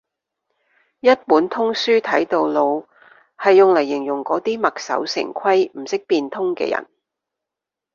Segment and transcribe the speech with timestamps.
[1.01, 2.87] 一本通書讀到老
[3.37, 6.87] 係用嚟形容嗰啲墨守成規唔識變通嘅人